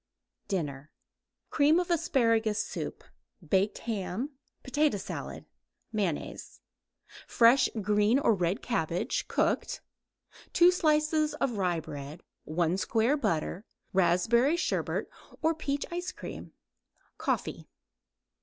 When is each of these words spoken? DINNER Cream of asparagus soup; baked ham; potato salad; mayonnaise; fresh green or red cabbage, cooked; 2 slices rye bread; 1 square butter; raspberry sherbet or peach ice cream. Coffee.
DINNER 0.47 0.89
Cream 1.51 1.79
of 1.79 1.91
asparagus 1.91 2.63
soup; 2.65 3.03
baked 3.47 3.77
ham; 3.77 4.31
potato 4.63 4.97
salad; 4.97 5.45
mayonnaise; 5.93 6.59
fresh 7.27 7.69
green 7.83 8.17
or 8.17 8.33
red 8.33 8.63
cabbage, 8.63 9.27
cooked; 9.27 9.79
2 10.53 10.71
slices 10.71 11.35
rye 11.39 11.79
bread; 11.79 12.23
1 12.45 12.77
square 12.77 13.15
butter; 13.15 13.63
raspberry 13.93 14.55
sherbet 14.57 15.07
or 15.43 15.53
peach 15.53 15.85
ice 15.91 16.11
cream. 16.11 16.51
Coffee. 17.19 17.67